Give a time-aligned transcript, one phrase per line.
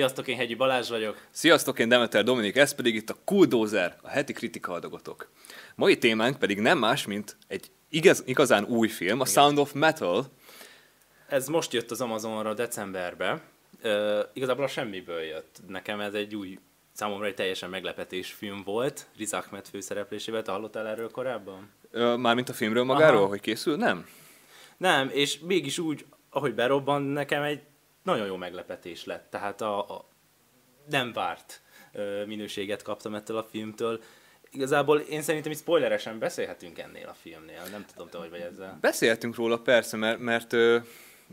[0.00, 1.26] Sziasztok, én Hegyi Balázs vagyok.
[1.30, 5.30] Sziasztok, én Demeter Dominik, ez pedig itt a Cooldozer, a heti kritika adagotok.
[5.74, 9.32] Mai témánk pedig nem más, mint egy igaz, igazán új film, a Igen.
[9.32, 10.26] Sound of Metal.
[11.28, 13.42] Ez most jött az Amazonra decemberbe.
[13.84, 15.60] Uh, igazából a semmiből jött.
[15.68, 16.58] Nekem ez egy új,
[16.92, 19.06] számomra egy teljesen meglepetés film volt.
[19.16, 20.42] Riz Ahmed főszereplésével.
[20.42, 21.70] Te hallottál erről korábban?
[21.92, 23.28] Uh, Mármint a filmről magáról, Aha.
[23.28, 23.76] hogy készül?
[23.76, 24.06] Nem.
[24.76, 27.60] Nem, és mégis úgy, ahogy berobban, nekem egy
[28.02, 29.30] nagyon jó meglepetés lett.
[29.30, 30.04] Tehát a, a
[30.88, 31.60] nem várt
[32.26, 34.02] minőséget kaptam ettől a filmtől.
[34.50, 37.62] Igazából én szerintem itt spoileresen beszélhetünk ennél a filmnél.
[37.70, 38.78] Nem tudom, te hogy vagy ezzel.
[38.80, 40.56] Beszélhetünk róla persze, mert, mert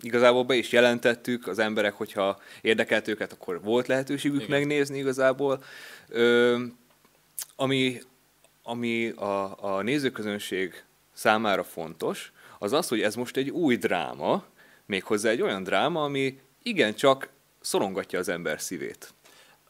[0.02, 4.60] igazából be is jelentettük az emberek, hogyha érdekelt őket, akkor volt lehetőségük Igen.
[4.60, 5.64] megnézni igazából.
[6.08, 6.64] Ö,
[7.56, 8.02] ami
[8.68, 14.44] ami a, a nézőközönség számára fontos, az az, hogy ez most egy új dráma,
[14.86, 17.30] méghozzá egy olyan dráma, ami igencsak
[17.60, 19.14] szorongatja az ember szívét.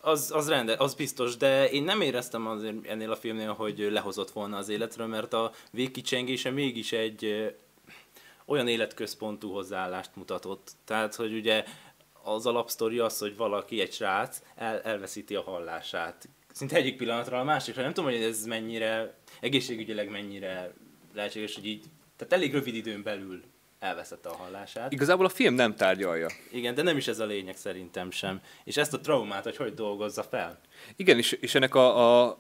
[0.02, 4.32] Az, az rende, az biztos, de én nem éreztem azért ennél a filmnél, hogy lehozott
[4.32, 7.54] volna az életről, mert a végkicsengése mégis egy
[8.46, 10.72] olyan életközpontú hozzáállást mutatott.
[10.86, 11.64] Tehát, hogy ugye
[12.24, 16.30] az alapsztori az, hogy valaki, egy srác el, elveszíti a hallását.
[16.52, 17.82] Szinte egyik pillanatra a másikra.
[17.82, 20.74] Nem tudom, hogy ez mennyire, egészségügyileg mennyire
[21.14, 23.44] lehetséges, hogy így, tehát elég rövid időn belül
[23.80, 24.92] elveszette a hallását.
[24.92, 26.28] Igazából a film nem tárgyalja.
[26.52, 28.42] Igen, de nem is ez a lényeg szerintem sem.
[28.64, 30.60] És ezt a traumát, hogy hogy dolgozza fel.
[30.96, 32.38] Igen, és, és ennek a, a,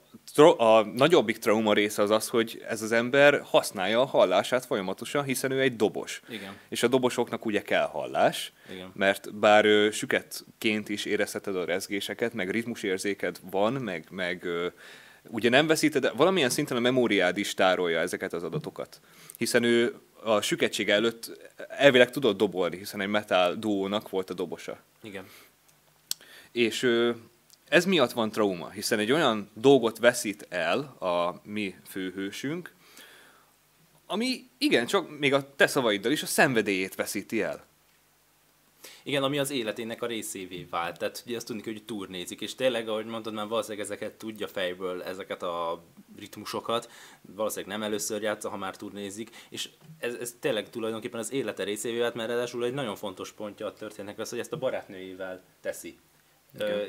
[0.58, 5.52] a nagyobbik trauma része az az, hogy ez az ember használja a hallását folyamatosan, hiszen
[5.52, 6.22] ő egy dobos.
[6.30, 6.58] Igen.
[6.70, 8.92] És a dobosoknak ugye kell hallás, Igen.
[8.94, 14.68] mert bár ö, süketként is érezheted a rezgéseket, meg ritmusérzéked van, meg, meg ö,
[15.30, 19.00] ugye nem veszíted, de valamilyen szinten a memóriád is tárolja ezeket az adatokat.
[19.38, 19.96] Hiszen ő
[20.28, 24.80] a süketség előtt elvileg tudott dobolni, hiszen egy metal duónak volt a dobosa.
[25.02, 25.26] Igen.
[26.52, 26.90] És
[27.70, 32.74] ez miatt van trauma, hiszen egy olyan dolgot veszít el a mi főhősünk,
[34.06, 37.66] ami igen, csak még a te szavaiddal is a szenvedélyét veszíti el.
[39.08, 40.98] Igen, ami az életének a részévé vált.
[40.98, 45.04] Tehát ugye azt tudni, hogy turnézik, és tényleg, ahogy mondtad, már valószínűleg ezeket tudja fejből,
[45.04, 45.84] ezeket a
[46.18, 46.92] ritmusokat,
[47.22, 49.70] valószínűleg nem először játsza, ha már turnézik, és
[50.00, 53.74] ez, ez tényleg tulajdonképpen az élete részévé vált, mert ráadásul egy nagyon fontos pontja a
[53.74, 55.98] történetnek az, hogy ezt a barátnőjével teszi.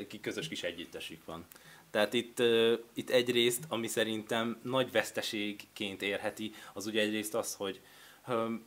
[0.07, 1.45] Ki közös kis együttesük van.
[1.91, 7.81] Tehát itt, uh, itt egyrészt, ami szerintem nagy veszteségként érheti, az ugye egyrészt az, hogy
[8.27, 8.65] um,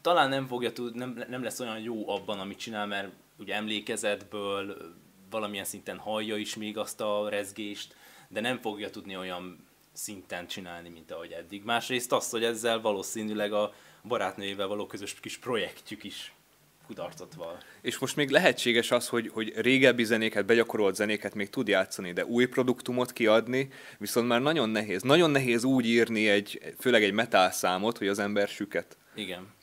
[0.00, 4.76] talán nem fogja tud, nem, nem lesz olyan jó abban, amit csinál, mert ugye emlékezetből
[5.30, 7.94] valamilyen szinten hallja is még azt a rezgést,
[8.28, 11.64] de nem fogja tudni olyan szinten csinálni, mint ahogy eddig.
[11.64, 13.74] Másrészt azt, hogy ezzel valószínűleg a
[14.04, 16.32] barátnőjével való közös kis projektjük is
[16.86, 17.58] kudarcot val.
[17.80, 22.24] És most még lehetséges az, hogy, hogy régebbi zenéket, begyakorolt zenéket még tud játszani, de
[22.24, 23.68] új produktumot kiadni,
[23.98, 25.02] viszont már nagyon nehéz.
[25.02, 28.96] Nagyon nehéz úgy írni egy, főleg egy metal számot, hogy az ember süket.
[29.14, 29.58] Igen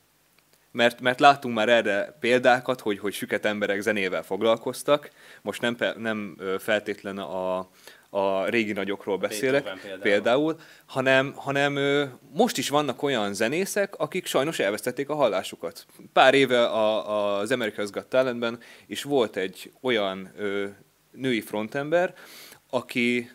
[0.70, 5.10] mert, mert láttunk már erre példákat, hogy, hogy süket emberek zenével foglalkoztak,
[5.42, 7.68] most nem, nem feltétlen a,
[8.10, 11.78] a régi nagyokról beszélek például, például hanem, hanem
[12.32, 15.86] most is vannak olyan zenészek, akik sajnos elvesztették a hallásukat.
[16.12, 20.66] Pár éve a, az America's Got Talentben is volt egy olyan ö,
[21.10, 22.14] női frontember,
[22.70, 23.30] aki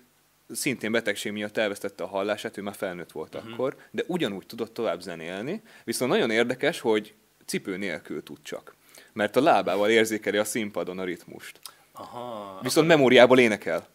[0.49, 3.53] szintén betegség miatt elvesztette a hallását, ő már felnőtt volt uh-huh.
[3.53, 5.61] akkor, de ugyanúgy tudott tovább zenélni.
[5.83, 7.13] Viszont nagyon érdekes, hogy
[7.45, 8.75] cipő nélkül tud csak.
[9.13, 11.59] Mert a lábával érzékeli a színpadon a ritmust.
[11.91, 12.59] Aha.
[12.61, 13.87] Viszont memóriából énekel.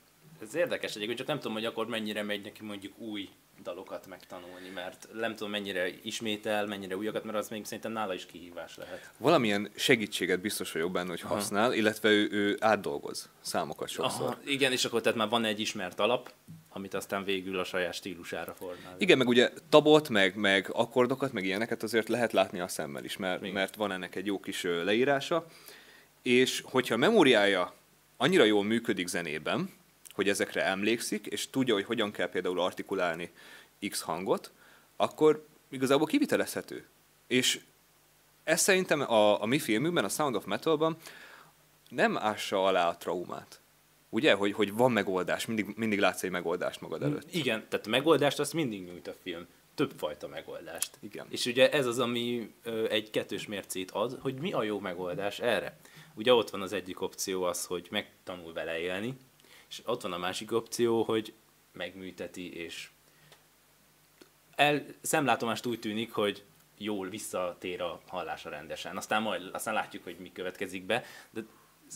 [0.42, 3.28] Ez érdekes egyébként, csak nem tudom, hogy akkor mennyire megy neki mondjuk új
[3.62, 8.26] dalokat megtanulni, mert nem tudom mennyire ismétel, mennyire újakat, mert az még szerintem nála is
[8.26, 9.10] kihívás lehet.
[9.16, 11.74] Valamilyen segítséget biztos vagyok benne, hogy használ, Aha.
[11.74, 14.26] illetve ő, ő átdolgoz számokat sokszor.
[14.26, 16.32] Aha, igen, és akkor tehát már van egy ismert alap,
[16.68, 18.94] amit aztán végül a saját stílusára formál.
[18.98, 23.16] Igen, meg ugye tabot, meg, meg akkordokat, meg ilyeneket azért lehet látni a szemmel is,
[23.16, 25.46] mert, mert van ennek egy jó kis leírása,
[26.22, 27.74] és hogyha a memóriája
[28.16, 29.70] annyira jól működik zenében,
[30.18, 33.30] hogy ezekre emlékszik, és tudja, hogy hogyan kell például artikulálni
[33.88, 34.52] X hangot,
[34.96, 36.86] akkor igazából kivitelezhető.
[37.26, 37.60] És
[38.44, 40.96] ez szerintem a, a mi filmünkben, a Sound of Metalban
[41.88, 43.60] nem ássa alá a traumát.
[44.08, 47.34] Ugye, hogy, hogy van megoldás, mindig, mindig látsz egy megoldást magad előtt.
[47.34, 49.46] Igen, tehát a megoldást azt mindig nyújt a film.
[49.74, 50.90] Több fajta megoldást.
[51.00, 51.26] Igen.
[51.28, 55.38] És ugye ez az, ami ö, egy kettős mércét ad, hogy mi a jó megoldás
[55.38, 55.78] erre.
[56.14, 59.16] Ugye ott van az egyik opció az, hogy megtanul vele élni,
[59.68, 61.34] és ott van a másik opció, hogy
[61.72, 62.90] megműteti, és
[64.54, 66.44] el, szemlátomást úgy tűnik, hogy
[66.78, 68.96] jól visszatér a hallása rendesen.
[68.96, 71.40] Aztán majd aztán látjuk, hogy mi következik be, de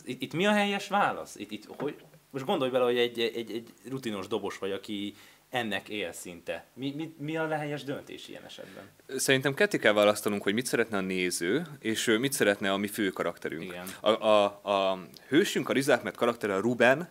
[0.04, 1.36] itt, itt mi a helyes válasz?
[1.36, 1.94] Itt, itt, hogy,
[2.30, 5.14] most gondolj bele, hogy egy, egy, egy rutinos dobos vagy, aki
[5.50, 6.64] ennek él szinte.
[6.74, 8.84] Mi, mi, mi a lehelyes döntés ilyen esetben?
[9.16, 13.10] Szerintem ketté kell választanunk, hogy mit szeretne a néző, és mit szeretne a mi fő
[13.10, 13.62] karakterünk.
[13.62, 13.86] Igen.
[14.00, 14.98] A, a, a
[15.28, 17.10] hősünk, a Rizák, mert karaktere a Ruben,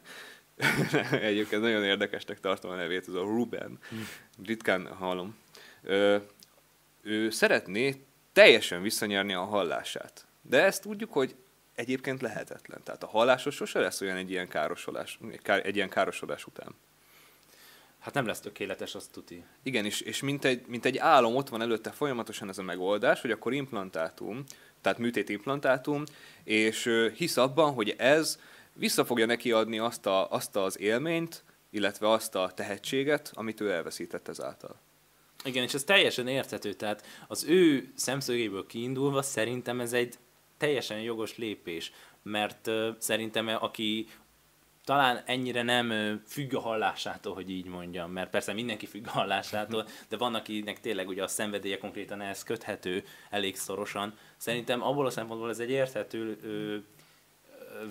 [1.12, 3.96] egyébként nagyon érdekesnek tartom a nevét, ez a Ruben, hm.
[4.46, 5.36] ritkán hallom.
[5.84, 6.18] Ö,
[7.02, 8.02] ő szeretné
[8.34, 10.26] teljesen visszanyerni a hallását.
[10.42, 11.36] De ezt tudjuk, hogy
[11.76, 12.82] egyébként lehetetlen.
[12.84, 16.76] Tehát a hallásos sose lesz olyan egy ilyen károsodás, egy ilyen károsodás után.
[18.00, 19.44] Hát nem lesz tökéletes, azt tuti.
[19.64, 23.22] Igen, és, és mint, egy, mint egy álom ott van előtte folyamatosan ez a megoldás,
[23.22, 24.44] hogy akkor implantátum,
[24.82, 26.04] tehát műtét implantátum,
[26.44, 28.40] és hisz abban, hogy ez
[28.74, 33.72] vissza fogja neki adni azt, a, azt az élményt, illetve azt a tehetséget, amit ő
[33.72, 34.80] elveszített ezáltal.
[35.44, 40.16] Igen, és ez teljesen érthető, tehát az ő szemszögéből kiindulva szerintem ez egy
[40.58, 41.92] teljesen jogos lépés,
[42.24, 44.08] mert uh, szerintem aki
[44.86, 49.88] talán ennyire nem függ a hallásától, hogy így mondjam, mert persze mindenki függ a hallásától,
[50.10, 54.18] de van, akinek tényleg ugye a szenvedélye konkrétan ehhez köthető elég szorosan.
[54.38, 56.38] Szerintem abból a szempontból ez egy érthető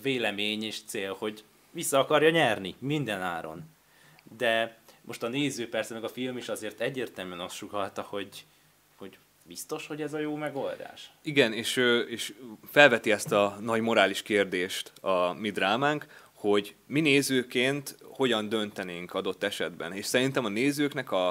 [0.03, 3.63] vélemény és cél, hogy vissza akarja nyerni minden áron.
[4.37, 8.45] De most a néző persze, meg a film is azért egyértelműen azt sugalta, hogy,
[8.97, 11.11] hogy biztos, hogy ez a jó megoldás?
[11.23, 11.77] Igen, és,
[12.09, 12.35] és
[12.71, 19.43] felveti ezt a nagy morális kérdést a mi drámánk, hogy mi nézőként hogyan döntenénk adott
[19.43, 19.93] esetben.
[19.93, 21.27] És szerintem a nézőknek a,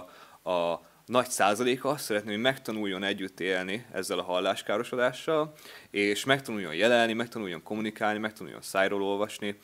[0.49, 5.53] a nagy százaléka azt szeretné, hogy megtanuljon együtt élni ezzel a halláskárosodással,
[5.89, 9.59] és megtanuljon jelelni, megtanuljon kommunikálni, megtanuljon szájról olvasni,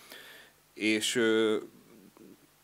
[0.74, 1.58] és ö,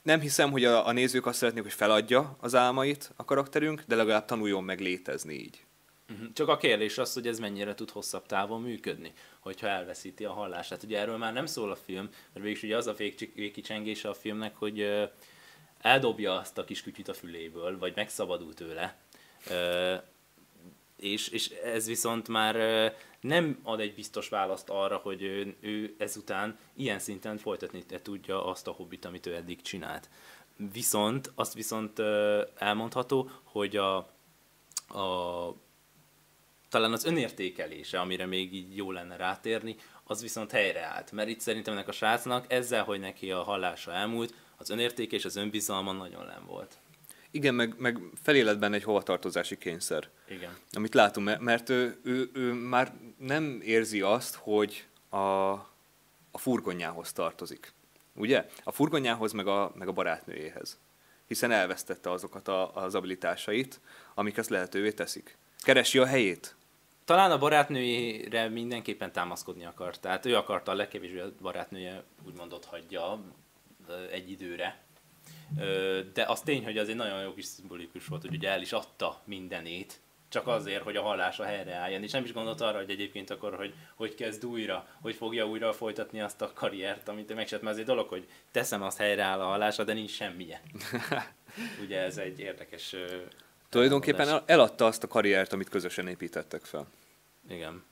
[0.01, 3.95] nem hiszem, hogy a, a nézők azt szeretnék, hogy feladja az álmait a karakterünk, de
[3.95, 5.65] legalább tanuljon meg létezni így.
[6.07, 6.25] Mhm.
[6.33, 10.83] Csak a kérdés az, hogy ez mennyire tud hosszabb távon működni, hogyha elveszíti a hallását.
[10.83, 14.55] Ugye erről már nem szól a film, mert végül ugye az a végkicsengése a filmnek,
[14.55, 15.09] hogy
[15.81, 18.97] eldobja azt a kis kütyüt a füléből, vagy megszabadul tőle.
[20.95, 22.55] És, és ez viszont már
[23.21, 28.67] nem ad egy biztos választ arra, hogy ő, ő ezután ilyen szinten folytatni tudja azt
[28.67, 30.09] a hobbit, amit ő eddig csinált.
[30.71, 31.99] Viszont, azt viszont
[32.55, 33.95] elmondható, hogy a,
[34.87, 35.55] a
[36.69, 41.11] talán az önértékelése, amire még így jó lenne rátérni, az viszont helyreállt.
[41.11, 45.25] Mert itt szerintem ennek a srácnak ezzel, hogy neki a hallása elmúlt, az önértéke és
[45.25, 46.77] az önbizalma nagyon nem volt.
[47.31, 50.09] Igen, meg, meg feléletben egy hovatartozási kényszer.
[50.29, 50.57] Igen.
[50.71, 55.17] Amit látunk, mert, ő, ő, ő már nem érzi azt, hogy a,
[56.31, 57.73] a furgonjához tartozik.
[58.15, 58.45] Ugye?
[58.63, 60.79] A furgonjához, meg a, meg a barátnőjéhez.
[61.27, 63.79] Hiszen elvesztette azokat a, az abilitásait,
[64.13, 65.37] amik ezt lehetővé teszik.
[65.57, 66.55] Keresi a helyét
[67.11, 70.01] talán a barátnőjére mindenképpen támaszkodni akart.
[70.01, 73.23] Tehát ő akarta a legkevésbé a barátnője úgymond ott hagyja
[74.11, 74.79] egy időre.
[76.13, 78.71] De az tény, hogy az egy nagyon jó kis szimbolikus volt, hogy ugye el is
[78.71, 79.99] adta mindenét,
[80.29, 83.73] csak azért, hogy a hallása helyreálljon, és nem is gondolt arra, hogy egyébként akkor, hogy
[83.95, 87.87] hogy kezd újra, hogy fogja újra folytatni azt a karriert, amit megcsinált, mert az egy
[87.87, 90.61] dolog, hogy teszem azt helyreáll a hallása, de nincs semmilyen.
[91.83, 92.95] Ugye ez egy érdekes
[93.69, 96.87] Tulajdonképpen eladta azt a karriert, amit közösen építettek fel.
[97.49, 97.83] Igen.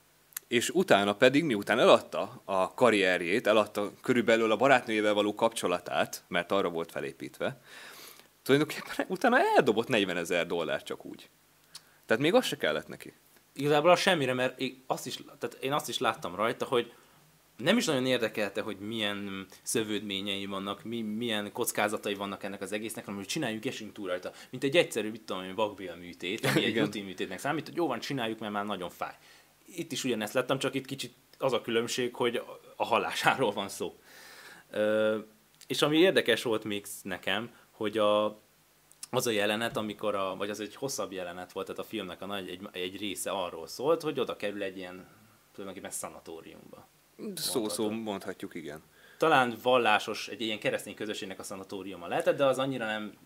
[0.50, 6.70] És utána pedig, miután eladta a karrierjét, eladta körülbelül a barátnőjével való kapcsolatát, mert arra
[6.70, 7.62] volt felépítve,
[8.44, 11.30] tulajdonképpen utána eldobott 40 ezer dollár csak úgy.
[12.06, 13.14] Tehát még az se kellett neki.
[13.54, 16.94] Igazából az semmire, mert én azt is, tehát én azt is láttam rajta, hogy
[17.58, 23.06] nem is nagyon érdekelte, hogy milyen szövődményei vannak, mi, milyen kockázatai vannak ennek az egésznek,
[23.06, 24.32] hanem hogy csináljuk, esünk túl rajta.
[24.50, 28.00] Mint egy egyszerű, mit tudom, vakbél műtét, ami egy rutin műtétnek számít, hogy jó van,
[28.00, 29.14] csináljuk, mert már nagyon fáj.
[29.76, 32.44] Itt is ugyanezt láttam, csak itt kicsit az a különbség, hogy
[32.76, 34.00] a halásáról van szó.
[34.70, 35.18] Ö,
[35.68, 38.26] és ami érdekes volt még nekem, hogy a,
[39.10, 42.26] az a jelenet, amikor a, vagy az egy hosszabb jelenet volt, tehát a filmnek a
[42.26, 45.08] nagy egy, egy része arról szólt, hogy oda kerül egy ilyen
[45.52, 46.88] tulajdonképpen szanatóriumba
[47.36, 48.84] Szó-szó mondhatjuk, igen.
[49.18, 53.18] Talán vallásos, egy ilyen keresztény közösségnek a szanatóriuma lehetett, de az annyira nem...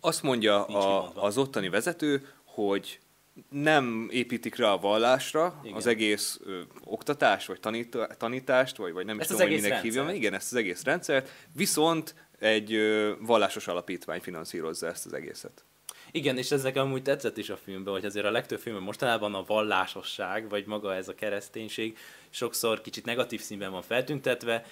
[0.00, 3.00] Azt mondja a, az ottani vezető, hogy
[3.48, 5.76] nem építik rá a vallásra igen.
[5.76, 9.82] az egész ö, oktatást, vagy tanít, tanítást, vagy, vagy nem ezt is tudom, hogy minek
[9.82, 10.08] hívjam.
[10.08, 15.64] Igen, ezt az egész rendszert, viszont egy ö, vallásos alapítvány finanszírozza ezt az egészet.
[16.12, 19.44] Igen, és ezek amúgy tetszett is a filmben, hogy azért a legtöbb filmben mostanában a
[19.44, 21.96] vallásosság, vagy maga ez a kereszténység
[22.30, 24.66] sokszor kicsit negatív színben van feltüntetve,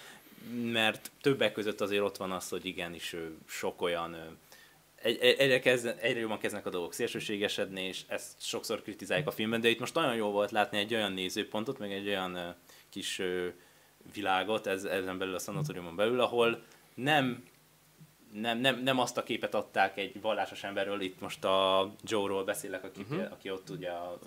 [0.63, 3.15] mert többek között azért ott van az, hogy igenis
[3.47, 4.39] sok olyan
[5.03, 9.69] egyre, kezd, egyre jobban kezdnek a dolgok szélsőségesedni, és ezt sokszor kritizálják a filmben, de
[9.69, 12.57] itt most nagyon jó volt látni egy olyan nézőpontot, meg egy olyan
[12.91, 13.23] kis
[14.13, 16.63] világot, ez, ezen belül a szanatóriumon belül, ahol
[16.95, 17.45] nem
[18.33, 22.85] nem, nem, nem azt a képet adták egy vallásos emberről, itt most a Joe-ról beszélek,
[22.85, 23.33] aki, uh-huh.
[23.33, 24.19] aki ott ugye a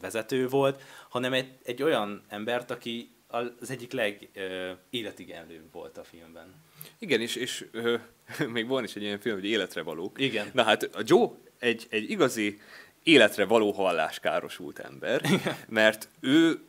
[0.00, 6.54] vezető volt, hanem egy, egy olyan embert, aki az egyik legéletigenlőbb volt a filmben.
[6.98, 7.96] Igen, és, és ö,
[8.52, 10.20] még van is egy ilyen film, hogy életre valók.
[10.20, 10.50] Igen.
[10.52, 12.60] Na hát a Joe egy, egy igazi
[13.02, 15.22] életre való halláskárosult ember,
[15.68, 16.60] mert ő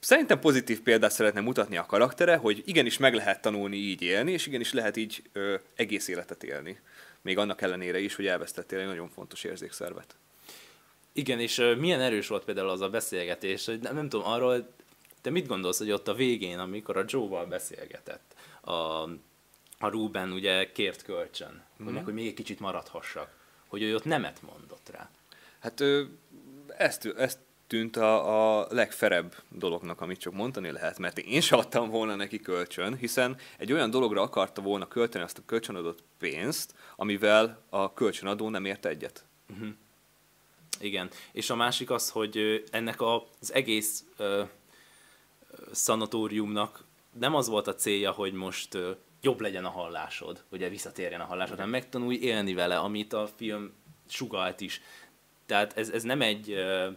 [0.00, 4.46] szerintem pozitív példát szeretne mutatni a karaktere, hogy igenis meg lehet tanulni így élni, és
[4.46, 6.80] igenis lehet így ö, egész életet élni.
[7.22, 10.16] Még annak ellenére is, hogy elvesztettél egy nagyon fontos érzékszervet.
[11.12, 14.74] Igen, és ö, milyen erős volt például az a beszélgetés, hogy nem, nem tudom, arról,
[15.20, 19.02] te mit gondolsz, hogy ott a végén, amikor a Joe-val beszélgetett, a,
[19.78, 21.84] a Ruben ugye kért kölcsön, mm.
[21.84, 25.10] hogy, hogy még egy kicsit maradhassak, hogy ő ott nemet mondott rá.
[25.58, 26.02] Hát ö,
[26.76, 31.90] ezt, ezt tűnt a, a legferebb dolognak, amit csak mondani lehet, mert én sem adtam
[31.90, 37.62] volna neki kölcsön, hiszen egy olyan dologra akarta volna költeni azt a kölcsönadott pénzt, amivel
[37.68, 39.24] a kölcsönadó nem ért egyet.
[39.50, 39.68] Uh-huh.
[40.80, 44.48] Igen, és a másik az, hogy ennek az egész uh,
[45.72, 46.84] szanatóriumnak
[47.18, 48.78] nem az volt a célja, hogy most
[49.20, 53.72] jobb legyen a hallásod, ugye visszatérjen a hallásod, hanem megtanulj élni vele, amit a film
[54.08, 54.80] sugalt is.
[55.46, 56.96] Tehát ez, ez nem egy uh,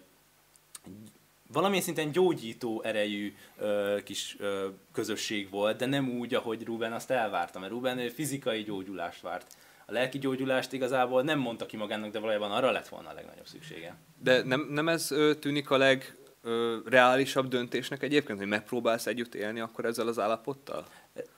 [1.52, 7.12] valamilyen szinten gyógyító erejű ö, kis ö, közösség volt, de nem úgy, ahogy Ruben azt
[7.12, 9.56] elvárta, mert Ruben fizikai gyógyulást várt.
[9.86, 13.48] A lelki gyógyulást igazából nem mondta ki magának, de valójában arra lett volna a legnagyobb
[13.48, 13.96] szüksége.
[14.24, 15.78] De nem, nem ez tűnik a
[16.46, 20.88] legreálisabb döntésnek egyébként, hogy megpróbálsz együtt élni akkor ezzel az állapottal?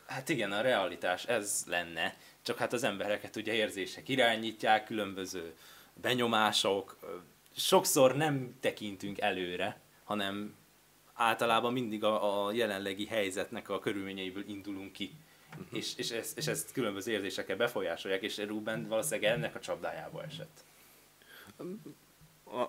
[0.05, 5.53] Hát igen, a realitás ez lenne, csak hát az embereket ugye érzések irányítják, különböző
[5.93, 6.97] benyomások,
[7.55, 10.55] sokszor nem tekintünk előre, hanem
[11.13, 15.11] általában mindig a, a jelenlegi helyzetnek a körülményeiből indulunk ki.
[15.49, 15.77] Uh-huh.
[15.77, 20.63] És, és, ezt, és ezt különböző érzésekkel befolyásolják, és Ruben valószínűleg ennek a csapdájába esett.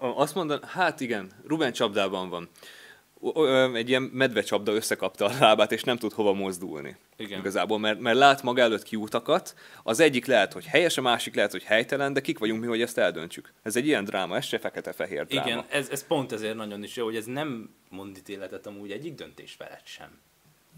[0.00, 2.48] Azt mondan, hát igen, Ruben csapdában van
[3.74, 6.96] egy ilyen medvecsapda összekapta a lábát, és nem tud hova mozdulni.
[7.16, 7.38] Igen.
[7.38, 11.50] Igazából, mert, mert lát maga előtt kiútakat, az egyik lehet, hogy helyes, a másik lehet,
[11.50, 13.52] hogy helytelen, de kik vagyunk mi, hogy ezt eldöntsük.
[13.62, 15.46] Ez egy ilyen dráma, ez se fekete-fehér dráma.
[15.46, 19.14] Igen, ez, ez pont ezért nagyon is jó, hogy ez nem mond ítéletet amúgy egyik
[19.14, 20.18] döntés felett sem.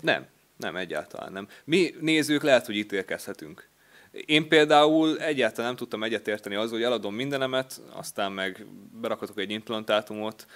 [0.00, 0.26] Nem,
[0.56, 1.48] nem, egyáltalán nem.
[1.64, 3.68] Mi nézők lehet, hogy ítélkezhetünk.
[4.10, 8.66] Én például egyáltalán nem tudtam egyetérteni azzal, hogy eladom mindenemet, aztán meg
[9.00, 10.46] berakatok egy implantátumot,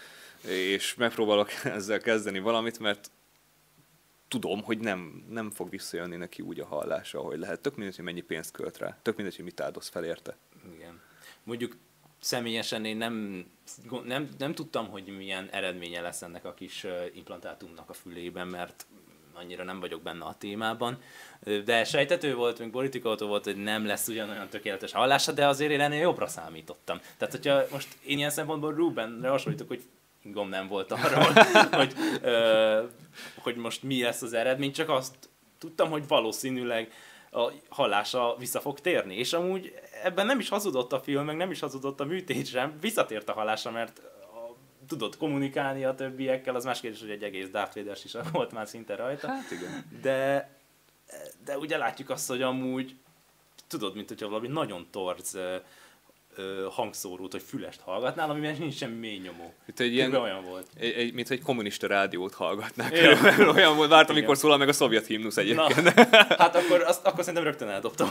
[0.48, 3.10] és megpróbálok ezzel kezdeni valamit, mert
[4.28, 7.60] tudom, hogy nem, nem fog visszajönni neki úgy a hallása, ahogy lehet.
[7.60, 8.98] Tök mindegy, hogy mennyi pénzt költ rá.
[9.02, 10.36] Tök mindegy, hogy mit áldoz fel érte.
[10.74, 11.00] Igen.
[11.42, 11.76] Mondjuk
[12.20, 13.44] személyesen én nem,
[14.04, 18.86] nem, nem tudtam, hogy milyen eredménye lesz ennek a kis implantátumnak a fülében, mert
[19.34, 20.98] annyira nem vagyok benne a témában,
[21.64, 25.80] de sejtető volt, még politikautó volt, hogy nem lesz ugyanolyan tökéletes hallása, de azért én
[25.80, 27.00] ennél jobbra számítottam.
[27.18, 29.82] Tehát, hogyha most én ilyen szempontból Rubenre hasonlítok, hogy
[30.22, 31.24] gomb nem volt arra,
[31.80, 32.82] hogy, ö,
[33.38, 35.14] hogy most mi lesz az eredmény, csak azt
[35.58, 36.92] tudtam, hogy valószínűleg
[37.30, 39.14] a hallása vissza fog térni.
[39.16, 42.78] És amúgy ebben nem is hazudott a film, meg nem is hazudott a műtét sem,
[42.80, 44.00] visszatért a hallása, mert
[44.88, 48.68] tudott kommunikálni a többiekkel, az más kérdés, hogy egy egész Darth Vader is volt már
[48.68, 49.28] szinte rajta.
[49.28, 49.84] Hát igen.
[50.02, 50.48] De,
[51.44, 52.96] de ugye látjuk azt, hogy amúgy
[53.68, 55.38] tudod, mint hogyha valami nagyon torz
[56.70, 59.54] hangszórót, hogy fülest hallgatnál, amiben nincs semmi mély nyomó.
[59.66, 60.66] Itt egy ilyen, olyan volt.
[60.78, 62.96] Egy, egy, mint egy kommunista rádiót hallgatnák.
[62.96, 63.18] Ja.
[63.54, 65.94] olyan volt, várt, amikor szólal meg a szovjet himnusz egyébként.
[65.94, 66.04] Na,
[66.38, 68.08] hát akkor, azt, akkor szerintem rögtön eldobtam.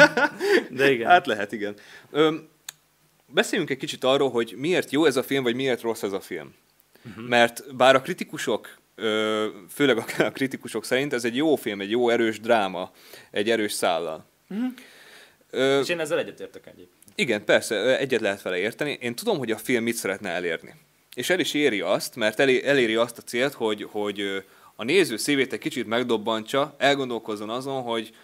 [0.70, 1.08] De igen.
[1.08, 1.74] Hát lehet, igen.
[2.10, 2.48] Öm,
[3.32, 6.20] beszéljünk egy kicsit arról, hogy miért jó ez a film, vagy miért rossz ez a
[6.20, 6.54] film.
[7.08, 7.28] Uh-huh.
[7.28, 8.80] Mert bár a kritikusok
[9.68, 12.92] főleg a kritikusok szerint ez egy jó film, egy jó erős dráma,
[13.30, 14.24] egy erős szállal.
[14.48, 14.72] Uh-huh.
[15.50, 17.02] Ö, És én ezzel egyetértek egyébként.
[17.14, 18.98] Igen, persze, egyet lehet vele érteni.
[19.00, 20.74] Én tudom, hogy a film mit szeretne elérni.
[21.14, 24.44] És el is éri azt, mert eléri azt a célt, hogy, hogy
[24.76, 28.14] a néző szívét egy kicsit megdobbantsa, elgondolkozzon azon, hogy,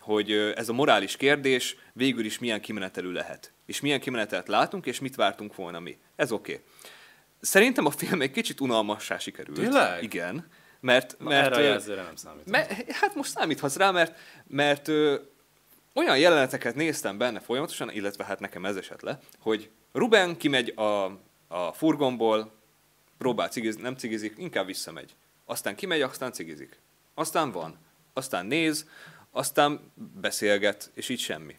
[0.00, 3.52] hogy ez a morális kérdés végül is milyen kimenetelű lehet.
[3.68, 5.98] És milyen kimenetelt látunk, és mit vártunk volna mi.
[6.16, 6.52] Ez oké.
[6.52, 6.64] Okay.
[7.40, 9.58] Szerintem a film egy kicsit unalmassá sikerült.
[9.58, 10.02] Tényleg?
[10.02, 10.48] Igen.
[10.80, 12.50] Mert, mert, erre nem számít.
[12.50, 14.88] Mert, hát most számíthatsz rá, mert, mert
[15.94, 21.04] olyan jeleneteket néztem benne folyamatosan, illetve hát nekem ez esett le, hogy Ruben kimegy a,
[21.48, 22.52] a furgonból,
[23.18, 25.14] próbál cigizni, nem cigizik, inkább visszamegy.
[25.44, 26.80] Aztán kimegy, aztán cigizik.
[27.14, 27.78] Aztán van.
[28.12, 28.88] Aztán néz,
[29.30, 31.56] aztán beszélget, és így semmi.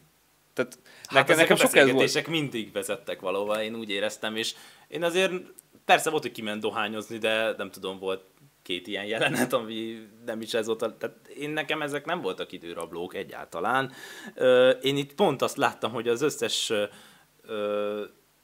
[0.68, 2.26] Tehát hát nekem, nekem sok ez volt.
[2.26, 4.54] mindig vezettek valóban, én úgy éreztem, és
[4.88, 5.32] én azért
[5.84, 8.22] persze volt, hogy kiment dohányozni, de nem tudom, volt
[8.62, 10.82] két ilyen jelenet, ami nem is ez volt.
[10.82, 13.92] A, tehát én nekem ezek nem voltak időrablók egyáltalán.
[14.82, 16.72] Én itt pont azt láttam, hogy az összes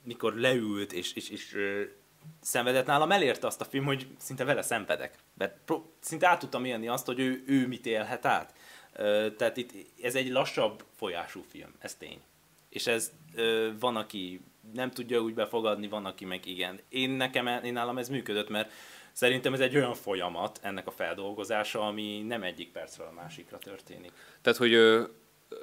[0.05, 1.57] mikor leült és, és, és
[2.41, 5.15] szenvedett nálam, elérte azt a film, hogy szinte vele szenvedek.
[5.35, 8.55] Mert szinte át tudtam élni azt, hogy ő, ő mit élhet át.
[9.37, 9.73] Tehát itt
[10.03, 12.21] ez egy lassabb folyású film, ez tény.
[12.69, 13.13] És ez
[13.79, 14.41] van, aki
[14.75, 16.81] nem tudja úgy befogadni, van, aki meg igen.
[16.89, 18.71] Én nekem, én nálam ez működött, mert
[19.13, 24.13] szerintem ez egy olyan folyamat, ennek a feldolgozása, ami nem egyik percről a másikra történik.
[24.43, 25.03] Tehát, hogy ö,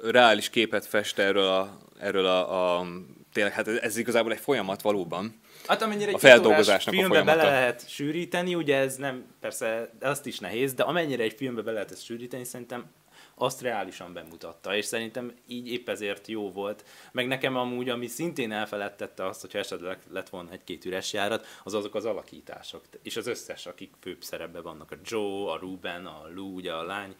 [0.02, 2.86] reális képet fest erről a, erről a, a
[3.32, 5.40] tényleg, hát ez igazából egy folyamat valóban.
[5.66, 10.26] Hát amennyire egy a feldolgozásnak filmbe a bele lehet sűríteni, ugye ez nem, persze azt
[10.26, 12.90] is nehéz, de amennyire egy filmbe bele lehet ezt sűríteni, szerintem
[13.34, 16.84] azt reálisan bemutatta, és szerintem így épp ezért jó volt.
[17.12, 21.74] Meg nekem amúgy, ami szintén elfeledtette azt, hogyha esetleg lett volna egy-két üres járat, az
[21.74, 26.28] azok az alakítások, és az összes, akik főbb szerepben vannak, a Joe, a Ruben, a
[26.34, 27.14] Lou, ugye a lány,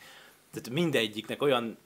[0.51, 1.79] tehát mindegyiknek olyan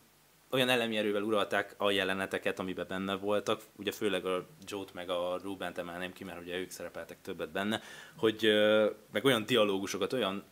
[0.51, 5.39] olyan elemi erővel uralták a jeleneteket, amiben benne voltak, ugye főleg a Joe-t meg a
[5.43, 7.81] Ruben-t emelném ki, mert ugye ők szerepeltek többet benne,
[8.17, 8.49] hogy
[9.13, 10.45] meg olyan dialógusokat, olyan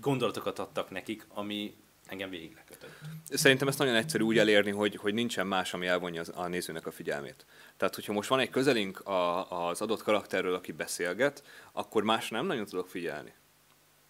[0.00, 1.76] gondolatokat adtak nekik, ami
[2.08, 2.98] engem végig lekötött.
[3.30, 6.86] Szerintem ezt nagyon egyszerű úgy elérni, hogy, hogy nincsen más, ami elvonja az, a nézőnek
[6.86, 7.46] a figyelmét.
[7.76, 12.46] Tehát, hogyha most van egy közelink a, az adott karakterről, aki beszélget, akkor más nem
[12.46, 13.32] nagyon tudok figyelni.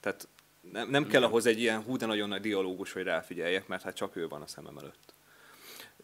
[0.00, 0.28] Tehát
[0.72, 3.94] nem, nem kell ahhoz egy ilyen hú, de nagyon nagy dialógus, hogy ráfigyeljek, mert hát
[3.94, 5.14] csak ő van a szemem előtt.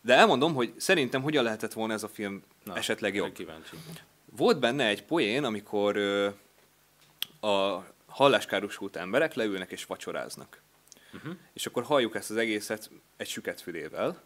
[0.01, 3.33] De elmondom, hogy szerintem hogyan lehetett volna ez a film Na, esetleg jobb.
[3.33, 3.77] Kíváncsi.
[4.37, 6.29] Volt benne egy poén, amikor ö,
[7.47, 10.63] a halláskárosult emberek leülnek és vacsoráznak.
[11.15, 11.37] Uh-huh.
[11.53, 14.23] És akkor halljuk ezt az egészet egy süket fülével,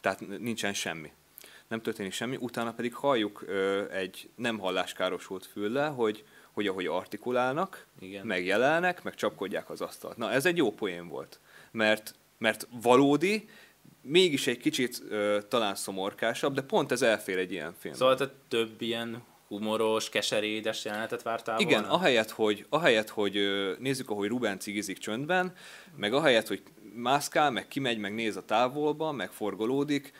[0.00, 1.12] tehát nincsen semmi.
[1.68, 6.24] Nem történik semmi, utána pedig halljuk ö, egy nem halláskárosult füllel, hogy
[6.58, 8.26] hogy ahogy artikulálnak, Igen.
[8.26, 10.16] megjelennek, meg csapkodják az asztalt.
[10.16, 13.48] Na, ez egy jó poén volt, mert, mert valódi,
[14.00, 17.94] mégis egy kicsit ö, talán szomorkásabb, de pont ez elfér egy ilyen film.
[17.94, 21.94] Szóval te több ilyen humoros, keserédes jelenetet vártál Igen, volna?
[21.94, 23.38] ahelyett, hogy, ahelyett, hogy
[23.78, 25.52] nézzük, ahogy Ruben cigizik csöndben,
[25.96, 26.62] meg ahelyett, hogy
[26.94, 30.12] mászkál, meg kimegy, meg néz a távolba, meg forgolódik,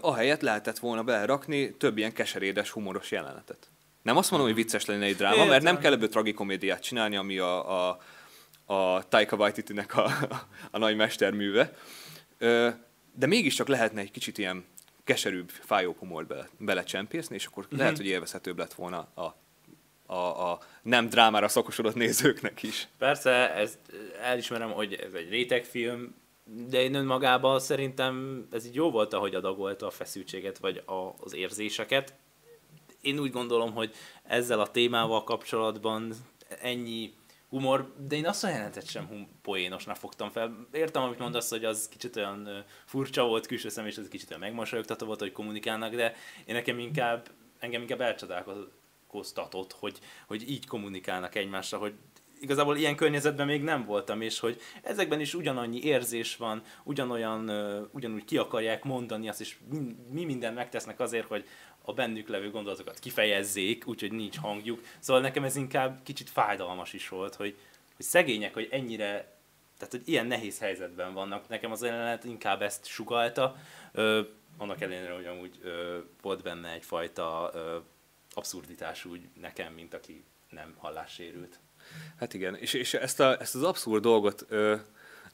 [0.00, 3.68] ahelyett lehetett volna belerakni több ilyen keserédes, humoros jelenetet.
[4.02, 5.48] Nem azt mondom, hogy vicces lenne egy dráma, Értem.
[5.48, 7.98] mert nem kell ebből tragikomédiát csinálni, ami a, a,
[8.74, 10.10] a Taika Waititi-nek a,
[10.70, 11.72] a nagy mesterműve.
[13.14, 14.64] De mégiscsak lehetne egy kicsit ilyen
[15.08, 17.78] keserűbb, fájóbb humort bele, belecsempészni, és akkor uh-huh.
[17.78, 19.34] lehet, hogy élvezhetőbb lett volna a,
[20.14, 22.88] a, a nem drámára szakosodott nézőknek is.
[22.98, 23.78] Persze, ezt
[24.22, 29.86] elismerem, hogy ez egy rétegfilm, de én önmagában szerintem ez így jó volt, ahogy adagolta
[29.86, 32.14] a feszültséget, vagy a, az érzéseket
[33.00, 36.14] én úgy gondolom, hogy ezzel a témával kapcsolatban
[36.62, 37.12] ennyi
[37.48, 40.66] humor, de én azt a jelentet sem hum, poénosnak fogtam fel.
[40.72, 44.40] Értem, amit mondasz, hogy az kicsit olyan furcsa volt külső szem, és ez kicsit olyan
[44.40, 51.34] megmosolyogtató volt, hogy kommunikálnak, de én nekem inkább, engem inkább elcsodálkoztatott, hogy, hogy így kommunikálnak
[51.34, 51.94] egymással, hogy
[52.40, 57.50] igazából ilyen környezetben még nem voltam, és hogy ezekben is ugyanannyi érzés van, ugyanolyan,
[57.92, 59.78] ugyanúgy ki akarják mondani azt, és mi,
[60.10, 61.44] mi mindent megtesznek azért, hogy
[61.88, 64.82] a bennük levő gondolatokat kifejezzék, úgyhogy nincs hangjuk.
[64.98, 67.56] Szóval nekem ez inkább kicsit fájdalmas is volt, hogy,
[67.96, 69.10] hogy szegények, hogy ennyire,
[69.78, 71.48] tehát hogy ilyen nehéz helyzetben vannak.
[71.48, 73.56] Nekem az jelenet inkább ezt sugalta,
[73.92, 74.20] ö,
[74.56, 77.76] annak ellenére, hogy amúgy ö, volt benne egyfajta ö,
[78.34, 81.58] abszurditás úgy nekem, mint aki nem hallássérült.
[82.18, 84.76] Hát igen, és, és ezt, a, ezt az abszurd dolgot ö,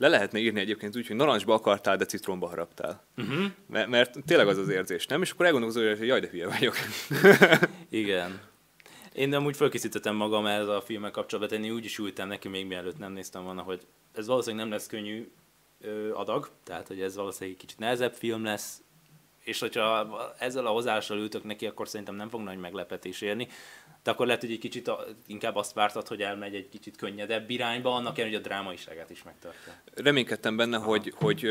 [0.05, 3.05] le lehetne írni egyébként úgy, hogy narancsba akartál, de citromba haraptál.
[3.17, 3.45] Uh-huh.
[3.67, 5.23] Mert, mert tényleg az az érzés, nem?
[5.23, 6.75] És akkor elgondolkozol, hogy jaj, de hülye vagyok.
[7.88, 8.40] Igen.
[9.12, 12.67] Én nem úgy felkészítettem magam ez a filmmel kapcsolatban, én úgy is ültem neki még
[12.67, 13.81] mielőtt nem néztem volna, hogy
[14.12, 15.31] ez valószínűleg nem lesz könnyű
[15.81, 18.83] ö, adag, tehát hogy ez valószínűleg egy kicsit nehezebb film lesz,
[19.44, 23.48] és hogyha ezzel a hozzáállással ültök neki, akkor szerintem nem fog nagy meglepetés érni
[24.04, 27.50] de akkor lehet, hogy egy kicsit a, inkább azt vártad, hogy elmegy egy kicsit könnyedebb
[27.50, 29.72] irányba, annak ellenére, hogy a drámaiságát is megtartja.
[29.94, 30.87] Reménykedtem benne, Aha.
[30.87, 31.48] hogy, hogy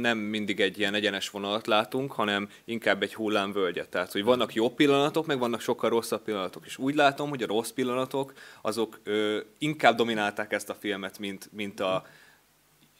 [0.00, 3.88] nem mindig egy ilyen egyenes vonalat látunk, hanem inkább egy hullámvölgyet.
[3.88, 6.66] Tehát, hogy vannak jó pillanatok, meg vannak sokkal rosszabb pillanatok.
[6.66, 11.48] És úgy látom, hogy a rossz pillanatok, azok ö, inkább dominálták ezt a filmet, mint,
[11.52, 12.06] mint a,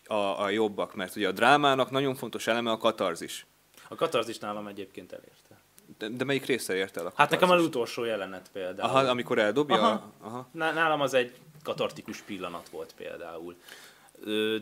[0.07, 0.95] a, a jobbak.
[0.95, 3.47] Mert ugye a drámának nagyon fontos eleme a katarzis.
[3.95, 5.63] A katarzis nálam egyébként elérte.
[5.99, 7.07] De, de melyik része ért el?
[7.07, 8.89] A hát nekem az utolsó jelenet például.
[8.89, 9.77] Aha, amikor eldobja?
[9.77, 10.13] Aha.
[10.21, 10.49] Aha.
[10.53, 13.57] Nálam az egy katartikus pillanat volt például.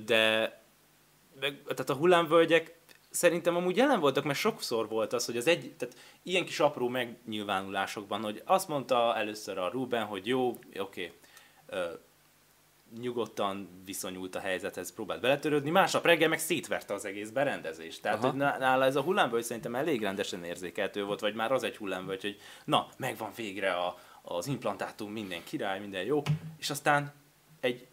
[0.05, 0.61] De
[1.41, 2.75] tehát a hullámvölgyek
[3.11, 6.89] szerintem amúgy jelen voltak, mert sokszor volt az, hogy az egy, tehát ilyen kis apró
[6.89, 11.13] megnyilvánulásokban, hogy azt mondta először a Ruben, hogy jó, oké, okay,
[13.01, 18.03] nyugodtan viszonyult a helyzethez, próbált beletörődni, másnap reggel meg szétverte az egész berendezést.
[18.03, 18.29] Tehát, Aha.
[18.29, 22.23] hogy nála ez a hullámvölgy szerintem elég rendesen érzékeltő volt, vagy már az egy hullámvölgy,
[22.23, 26.23] hogy na, megvan végre a, az implantátum, minden király, minden jó,
[26.59, 27.13] és aztán
[27.61, 27.87] egy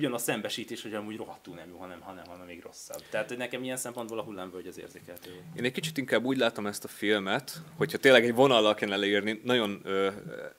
[0.00, 3.02] jön a szembesítés, hogy amúgy rohadtul nem jó, hanem, hanem, hanem még rosszabb.
[3.10, 5.30] Tehát, hogy nekem ilyen szempontból a hullámvölgy az érzékeltő.
[5.56, 9.40] Én egy kicsit inkább úgy látom ezt a filmet, hogyha tényleg egy vonallal kellene leírni,
[9.44, 10.08] nagyon ö,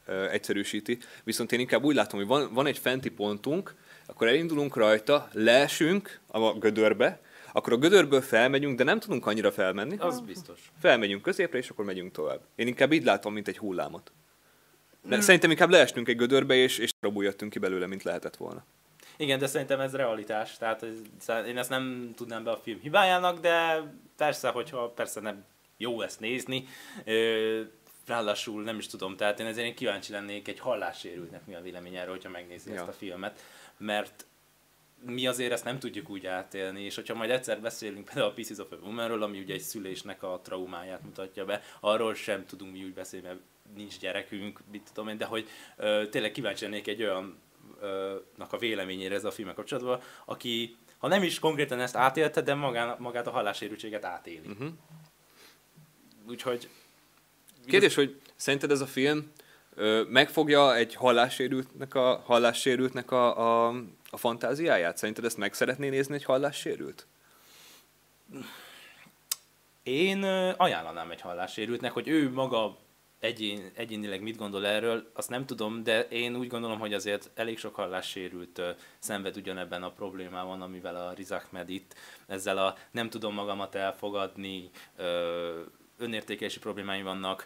[0.06, 3.75] ö, egyszerűsíti, viszont én inkább úgy látom, hogy van, van egy fenti pontunk,
[4.06, 7.19] akkor elindulunk rajta, leesünk a gödörbe,
[7.52, 9.95] akkor a gödörből felmegyünk, de nem tudunk annyira felmenni.
[9.97, 10.71] Az biztos.
[10.80, 12.41] Felmegyünk középre, és akkor megyünk tovább.
[12.56, 14.12] Én inkább így látom, mint egy hullámot.
[15.02, 15.23] De hmm.
[15.23, 18.65] Szerintem inkább leestünk egy gödörbe, és, és rabul jöttünk ki belőle, mint lehetett volna.
[19.21, 20.86] Igen, de szerintem ez realitás, tehát
[21.47, 23.84] én ezt nem tudnám be a film hibájának, de
[24.17, 25.45] persze, hogyha persze nem
[25.77, 26.67] jó ezt nézni,
[28.05, 31.95] ráadásul nem is tudom, tehát én ezért én kíváncsi lennék egy hallássérültnek mi a vélemény
[31.95, 32.75] erről, hogyha megnézi ja.
[32.75, 33.43] ezt a filmet,
[33.77, 34.25] mert
[35.05, 38.58] mi azért ezt nem tudjuk úgy átélni, és hogyha majd egyszer beszélünk például a Pieces
[38.58, 42.84] of a Womanről, ami ugye egy szülésnek a traumáját mutatja be, arról sem tudunk mi
[42.84, 43.39] úgy beszélni, mert
[43.75, 47.38] nincs gyerekünk, mit tudom én, de hogy ö, tényleg kíváncsi lennék egy olyan
[48.36, 52.54] nak a véleményére ez a filmek kapcsolatban, aki ha nem is konkrétan ezt átélte, de
[52.54, 54.48] magán, magát a hallássérültséget átéli.
[54.48, 54.70] Uh-huh.
[56.28, 56.70] Úgyhogy...
[57.65, 59.32] Kérdés, hogy szerinted ez a film
[59.76, 63.76] ö, megfogja egy hallássérültnek a, hallássérültnek a, a,
[64.10, 64.98] a fantáziáját?
[64.98, 67.08] Szerinted ezt meg szeretné nézni egy hallássérült?
[69.84, 70.24] Én
[70.58, 72.78] ajánlanám egy hallássérültnek, hogy ő maga
[73.19, 77.58] egyén, egyénileg mit gondol erről, azt nem tudom, de én úgy gondolom, hogy azért elég
[77.58, 78.65] sok hallássérült uh,
[78.99, 81.95] szenved ugyanebben a problémában, amivel a Rizak Medit,
[82.27, 85.05] ezzel a nem tudom magamat elfogadni, uh,
[85.99, 87.45] önértékelési problémáim vannak,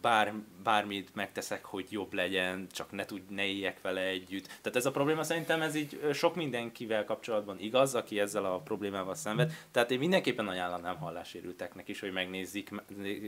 [0.00, 4.46] bár, bármit megteszek, hogy jobb legyen, csak ne tud, ne éljek vele együtt.
[4.46, 9.14] Tehát ez a probléma szerintem ez így sok mindenkivel kapcsolatban igaz, aki ezzel a problémával
[9.14, 9.52] szenved.
[9.70, 12.68] Tehát én mindenképpen ajánlanám hallássérülteknek is, hogy megnézzük,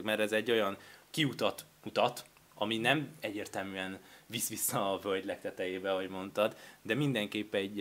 [0.03, 0.77] mert ez egy olyan
[1.11, 7.81] kiutat mutat, ami nem egyértelműen visz vissza a völgy legtetejébe, ahogy mondtad, de mindenképp egy,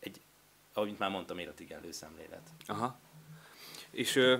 [0.00, 0.20] egy
[0.72, 2.50] ahogy már mondtam, életigenlő szemlélet.
[2.66, 2.98] Aha.
[3.90, 4.38] És ö,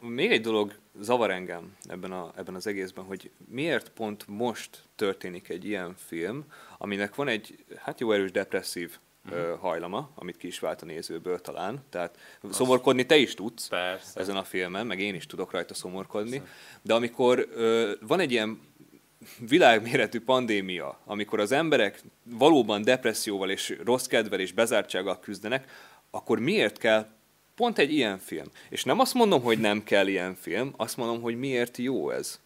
[0.00, 5.48] még egy dolog zavar engem ebben, a, ebben az egészben, hogy miért pont most történik
[5.48, 6.44] egy ilyen film,
[6.78, 8.98] aminek van egy hát jó erős depresszív
[9.30, 9.58] uh-huh.
[9.58, 11.84] hajlama, amit ki is vált a nézőből talán.
[11.90, 14.20] Tehát Azt szomorkodni te is tudsz persze.
[14.20, 16.38] ezen a filmen, meg én is tudok rajta szomorkodni.
[16.38, 16.54] Persze.
[16.82, 18.60] De amikor ö, van egy ilyen
[19.38, 25.70] világméretű pandémia, amikor az emberek valóban depresszióval és rossz kedvel és bezártsággal küzdenek,
[26.10, 27.06] akkor miért kell
[27.54, 28.46] pont egy ilyen film?
[28.68, 32.40] És nem azt mondom, hogy nem kell ilyen film, azt mondom, hogy miért jó ez.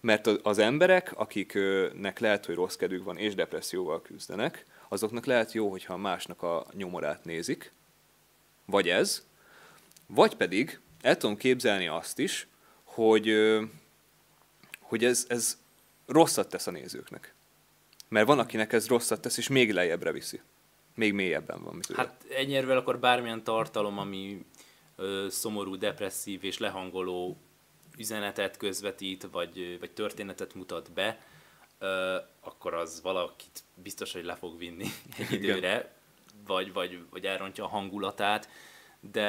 [0.00, 5.70] Mert az emberek, akiknek lehet, hogy rossz kedvük van és depresszióval küzdenek, azoknak lehet jó,
[5.70, 7.72] hogyha másnak a nyomorát nézik,
[8.64, 9.26] vagy ez,
[10.06, 12.46] vagy pedig el tudom képzelni azt is,
[12.84, 13.34] hogy,
[14.80, 15.58] hogy ez, ez
[16.06, 17.34] rosszat tesz a nézőknek.
[18.08, 20.40] Mert van, akinek ez rosszat tesz, és még lejjebbre viszi.
[20.94, 21.74] Még mélyebben van.
[21.74, 24.44] Mit hát ennyiervel akkor bármilyen tartalom, ami
[24.96, 27.36] ö, szomorú, depresszív és lehangoló
[27.98, 31.20] üzenetet közvetít, vagy, vagy történetet mutat be,
[32.40, 34.86] akkor az valakit biztos, hogy le fog vinni
[35.18, 35.94] egy időre,
[36.46, 38.48] vagy, vagy, vagy elrontja a hangulatát,
[39.00, 39.28] de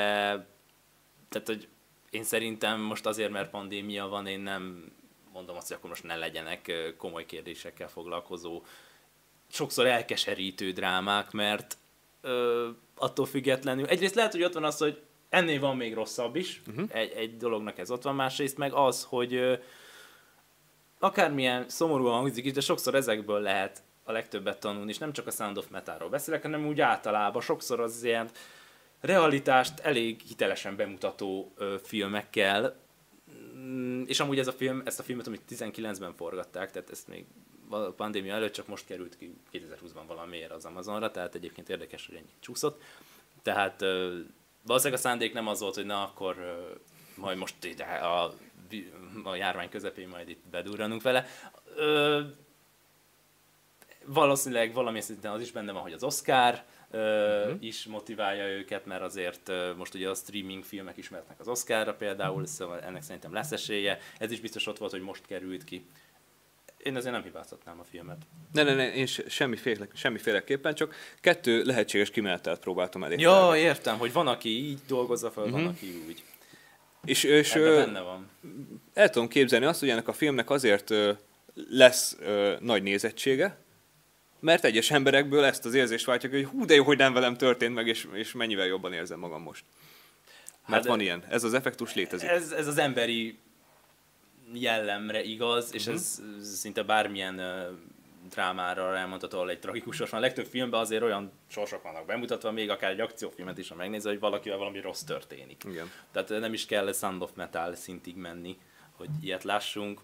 [1.30, 1.68] tehát, hogy
[2.10, 4.92] én szerintem most azért, mert pandémia van, én nem
[5.34, 8.64] mondom azt, hogy akkor most ne legyenek komoly kérdésekkel foglalkozó,
[9.48, 11.78] sokszor elkeserítő drámák, mert
[12.22, 16.62] ö, attól függetlenül, egyrészt lehet, hogy ott van az, hogy ennél van még rosszabb is,
[16.68, 16.90] uh-huh.
[16.92, 19.60] egy, egy dolognak ez ott van, másrészt meg az, hogy
[21.02, 25.32] akármilyen szomorúan hangzik is, de sokszor ezekből lehet a legtöbbet tanulni, és nem csak a
[25.32, 28.30] Sound of Metalról beszélek, hanem úgy általában sokszor az ilyen
[29.00, 32.76] realitást elég hitelesen bemutató ö, filmekkel,
[33.56, 37.26] mm, és amúgy ez a film, ezt a filmet, amit 19-ben forgatták, tehát ezt még
[37.70, 42.16] a pandémia előtt csak most került ki 2020-ban valamiért az Amazonra, tehát egyébként érdekes, hogy
[42.16, 42.82] ennyi csúszott.
[43.42, 44.20] Tehát ö,
[44.66, 46.74] valószínűleg a szándék nem az volt, hogy na akkor ö,
[47.16, 48.34] majd most ide a
[49.24, 51.26] a járvány közepén majd itt bedurranunk vele.
[51.76, 52.22] Ö,
[54.06, 57.64] valószínűleg valami szinten az is benne van, hogy az Oscar ö, uh-huh.
[57.64, 62.32] is motiválja őket, mert azért ö, most ugye a streaming filmek ismertnek az Oscarra például,
[62.32, 62.48] uh-huh.
[62.48, 64.00] szóval ennek szerintem lesz esélye.
[64.18, 65.86] Ez is biztos ott volt, hogy most került ki.
[66.84, 68.18] Én azért nem hibáztatnám a filmet.
[68.52, 73.24] Ne, ne, ne, én semmiféle, semmiféleképpen, csak kettő lehetséges kimenetelt próbáltam elérni.
[73.24, 75.60] Ja, értem, hogy van, aki így dolgozza fel, uh-huh.
[75.60, 75.78] van, mhm.
[75.78, 76.24] aki úgy.
[77.06, 78.30] És, és benne van.
[78.94, 80.94] El tudom képzelni azt, hogy ennek a filmnek azért
[81.70, 82.18] lesz
[82.60, 83.58] nagy nézettsége,
[84.40, 87.74] mert egyes emberekből ezt az érzést váltják, hogy hú, de jó, hogy nem velem történt
[87.74, 89.64] meg, és, és mennyivel jobban érzem magam most.
[90.68, 92.30] Mert hát, van ilyen, ez az effektus létezik.
[92.30, 93.38] Ez, ez az emberi
[94.54, 95.96] jellemre igaz, és uh-huh.
[95.96, 97.42] ez szinte bármilyen
[98.32, 100.20] drámára elmondható, ahol egy tragikus sors van.
[100.20, 104.12] A legtöbb filmben azért olyan sorsok vannak bemutatva, még akár egy akciófilmet is, ha megnézed,
[104.12, 105.64] hogy valakivel valami rossz történik.
[105.64, 105.92] Igen.
[106.12, 108.58] Tehát nem is kell Sound of Metal szintig menni,
[108.92, 110.02] hogy ilyet lássunk.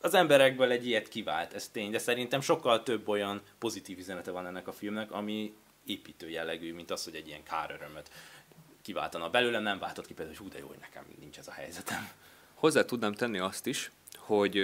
[0.00, 4.46] Az emberekből egy ilyet kivált, ez tény, de szerintem sokkal több olyan pozitív üzenete van
[4.46, 5.54] ennek a filmnek, ami
[5.86, 8.10] építő jellegű, mint az, hogy egy ilyen kárörömöt
[8.82, 11.52] kiváltana belőlem, nem váltott ki például, hogy hú, de jó, hogy nekem nincs ez a
[11.52, 12.08] helyzetem.
[12.54, 14.62] Hozzá tudnám tenni azt is, hogy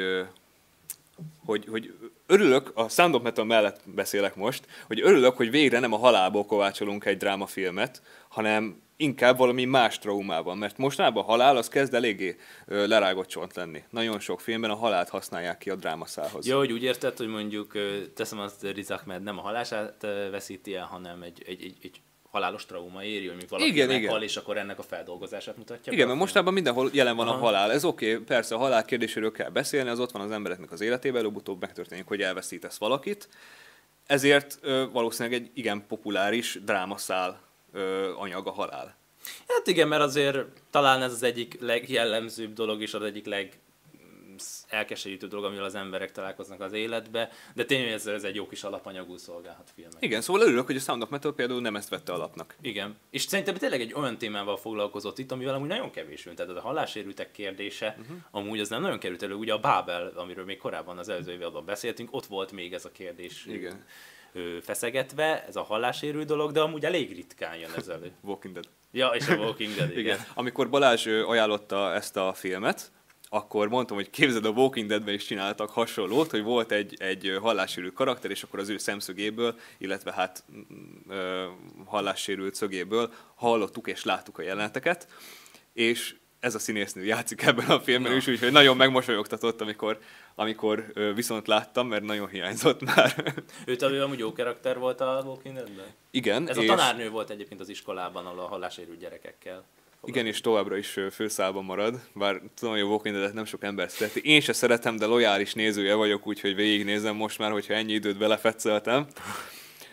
[1.44, 1.94] hogy, hogy
[2.26, 6.44] örülök, a Sound of Metal mellett beszélek most, hogy örülök, hogy végre nem a halálból
[6.44, 12.36] kovácsolunk egy drámafilmet, hanem inkább valami más traumában, mert mostanában a halál az kezd eléggé
[12.66, 13.82] lerágott csont lenni.
[13.90, 16.46] Nagyon sok filmben a halált használják ki a drámaszához.
[16.46, 17.72] Jó, hogy úgy érted, hogy mondjuk
[18.14, 22.00] teszem azt Riz Ahmed nem a halását veszíti el, hanem egy, egy, egy, egy
[22.30, 24.22] halálos trauma éri, hogy valaki igen, meghal, igen.
[24.22, 25.92] és akkor ennek a feldolgozását mutatja.
[25.92, 27.36] Igen, mert mostában mindenhol jelen van Aha.
[27.36, 27.72] a halál.
[27.72, 30.80] Ez oké, okay, persze a halál kérdéséről kell beszélni, az ott van az embereknek az
[30.80, 33.28] életében, előbb-utóbb megtörténik, hogy elveszítesz valakit.
[34.06, 37.40] Ezért ö, valószínűleg egy igen populáris drámaszál
[37.72, 38.96] ö, anyag a halál.
[39.48, 40.38] Hát igen, mert azért
[40.70, 43.58] talán ez az egyik legjellemzőbb dolog, és az egyik leg
[44.68, 48.62] elkeserítő dolog, amivel az emberek találkoznak az életbe, de tényleg ez, ez egy jó kis
[48.62, 50.02] alapanyagú szolgálhat filmek.
[50.02, 52.56] Igen, szóval örülök, hogy a Sound of Metal például nem ezt vette alapnak.
[52.60, 56.28] Igen, és szerintem tényleg egy olyan témával foglalkozott itt, amivel amúgy nagyon kevés.
[56.34, 58.16] Tehát a hallássérültek kérdése, uh-huh.
[58.30, 59.34] amúgy az nem nagyon került elő.
[59.34, 62.92] Ugye a Babel, amiről még korábban az előző évadban beszéltünk, ott volt még ez a
[62.92, 63.46] kérdés.
[63.46, 63.84] Igen
[64.62, 68.12] feszegetve, ez a hallásérő dolog, de amúgy elég ritkán jön ez elő.
[68.20, 68.68] Walking Dead.
[68.92, 70.00] Ja, és a Walking Dead, igen.
[70.00, 70.18] igen.
[70.34, 72.92] Amikor Balázs ajánlotta ezt a filmet,
[73.36, 77.94] akkor mondtam, hogy képzeld, a Walking Deadben is csináltak hasonlót, hogy volt egy, egy hallássérült
[77.94, 80.44] karakter, és akkor az ő szemszögéből, illetve hát
[81.08, 81.44] ö,
[81.84, 85.08] hallássérült szögéből hallottuk és láttuk a jeleneteket,
[85.72, 89.98] és ez a színésznő játszik ebben a filmben is, úgyhogy nagyon megmosolyogtatott, amikor,
[90.34, 93.34] amikor viszont láttam, mert nagyon hiányzott már.
[93.66, 95.86] Őt elő amúgy jó karakter volt a Walking Deadben?
[96.10, 96.48] Igen.
[96.48, 96.68] Ez és...
[96.68, 99.64] a tanárnő volt egyébként az iskolában, ahol a hallássérült gyerekekkel
[100.04, 103.90] igen, és továbbra is főszálban marad, bár tudom, hogy a Walking Dead-et nem sok ember
[103.90, 104.20] szereti.
[104.24, 109.06] Én se szeretem, de lojális nézője vagyok, úgyhogy végignézem most már, hogyha ennyi időt belefetszeltem.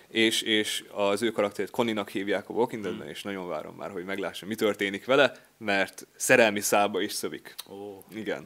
[0.08, 4.06] és, és az ő karakterét Connie-nak hívják a Walking Dead-ben, és nagyon várom már, hogy
[4.06, 7.56] meglássam, mi történik vele, mert szerelmi szálba is szövik.
[7.68, 8.04] Oh.
[8.16, 8.46] Igen.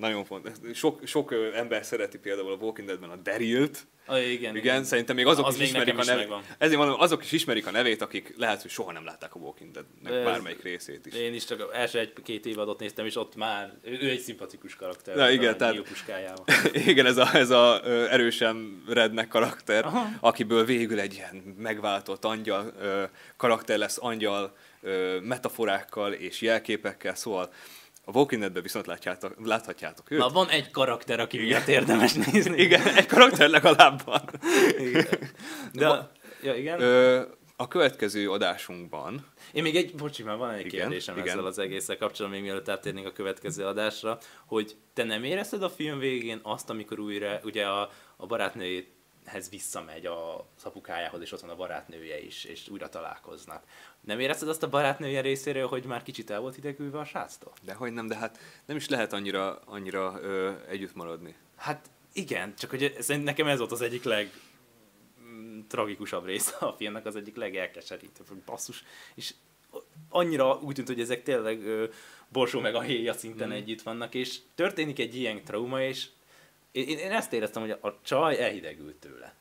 [0.00, 0.52] Nagyon fontos.
[0.74, 5.16] Sok, sok ember szereti például a Walking Deadben a Daryl-t, Ah, igen, igen, igen, szerintem
[5.16, 6.32] még azok az is még ismerik a nevét.
[6.58, 9.70] Ezért mondom, azok is ismerik a nevét, akik lehet, hogy soha nem látták a Walking
[9.70, 9.84] Dead
[10.24, 11.14] bármelyik részét is.
[11.14, 15.16] Én is csak első egy-két évadot néztem, és ott már ő, ő egy szimpatikus karakter.
[15.16, 15.74] Na, igen, tehát,
[16.86, 20.08] igen, ez a, ez a erősen rednek karakter, Aha.
[20.20, 22.72] akiből végül egy ilyen megváltott angyal
[23.36, 24.56] karakter lesz, angyal
[25.22, 27.52] metaforákkal és jelképekkel, szóval
[28.04, 30.18] a Walking Dead-ben viszont látjátok, láthatjátok őt.
[30.18, 32.62] Na, van egy karakter, aki miatt érdemes nézni.
[32.62, 34.22] igen, egy karakter legalább van.
[34.78, 35.06] igen.
[35.72, 36.10] De, a,
[36.42, 36.80] ja, igen.
[36.80, 37.22] Ö,
[37.56, 39.26] a következő adásunkban...
[39.52, 41.28] Én még egy, bocsi, már van egy igen, kérdésem igen.
[41.28, 45.70] ezzel az egésszel kapcsolatban, még mielőtt áttérnénk a következő adásra, hogy te nem érezted a
[45.70, 48.93] film végén azt, amikor újra, ugye a, a barátnőjét
[49.26, 53.64] hez visszamegy a apukájához, és ott van a barátnője is, és újra találkoznak.
[54.00, 57.52] Nem érezted azt a barátnője részéről, hogy már kicsit el volt idegülve a sráctól?
[57.76, 61.34] hogy nem, de hát nem is lehet annyira, annyira ö, együtt maradni.
[61.56, 64.30] Hát igen, csak hogy ez, nekem ez volt az egyik leg
[65.22, 68.84] mm, tragikusabb része a filmnek, az egyik legelkeserítőbb, hogy basszus,
[69.14, 69.34] és
[70.08, 71.84] annyira úgy tűnt, hogy ezek tényleg ö,
[72.28, 73.52] borsó meg a héja szinten mm.
[73.52, 76.08] együtt vannak, és történik egy ilyen trauma, és
[76.74, 79.34] én, én ezt éreztem, hogy a csaj elhidegült tőle.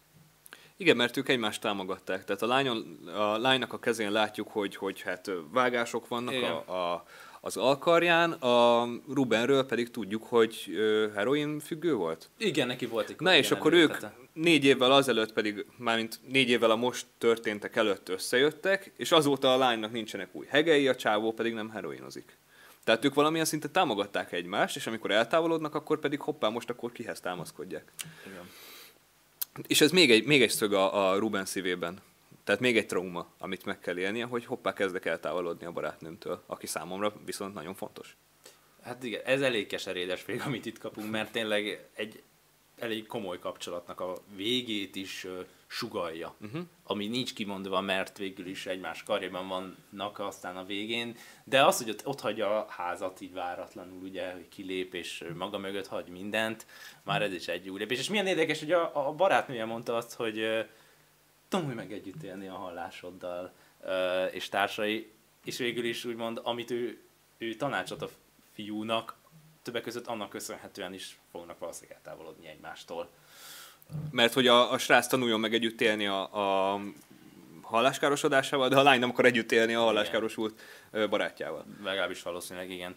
[0.78, 2.24] Igen, mert ők egymást támogatták.
[2.26, 7.06] Tehát a, lányon, a lánynak a kezén látjuk, hogy, hogy hát vágások vannak a, a,
[7.42, 10.78] az alkarján, a Rubenről pedig tudjuk, hogy
[11.16, 12.30] heroin függő volt.
[12.38, 13.96] Igen, neki volt egy Na és akkor ők
[14.34, 19.58] négy évvel azelőtt pedig, mármint négy évvel a most történtek előtt összejöttek, és azóta a
[19.58, 22.38] lánynak nincsenek új hegei, a csávó pedig nem heroinozik.
[22.84, 27.20] Tehát ők valamilyen szinten támogatták egymást, és amikor eltávolodnak, akkor pedig hoppá, most akkor kihez
[27.20, 27.92] támaszkodják.
[28.28, 28.50] Igen.
[29.68, 32.02] És ez még egy, még egy szög a, a Ruben szívében.
[32.44, 36.68] Tehát még egy trauma, amit meg kell élnie, hogy hoppá kezdek eltávolodni a barátnőmtől, aki
[36.68, 38.16] számomra viszont nagyon fontos.
[38.84, 42.24] Hát igen, ez elég keserédes még, amit itt kapunk, mert tényleg egy
[42.80, 45.28] elég komoly kapcsolatnak a végét is
[45.74, 46.62] sugalja, uh-huh.
[46.84, 51.90] ami nincs kimondva, mert végül is egymás karjában vannak aztán a végén, de az, hogy
[51.90, 56.66] ott, ott hagyja a házat így váratlanul, ugye, hogy kilép és maga mögött hagy mindent,
[57.04, 58.00] már ez is egy új lépés.
[58.00, 60.66] És milyen érdekes, hogy a, a barátnője mondta azt, hogy
[61.48, 63.54] tanulj meg együtt élni a hallásoddal
[64.32, 65.12] és társai,
[65.44, 67.02] és végül is úgymond, amit ő,
[67.38, 68.10] ő tanácsot a
[68.54, 69.16] fiúnak,
[69.62, 73.10] többek között annak köszönhetően is fognak valószínűleg eltávolodni egymástól.
[74.12, 76.22] Mert hogy a, a srác tanuljon meg együtt élni a,
[76.74, 76.80] a
[77.62, 80.62] halláskárosodásával, de a lány nem akar együtt élni a halláskárosult
[81.10, 81.66] barátjával.
[81.84, 82.96] Legalábbis valószínűleg igen.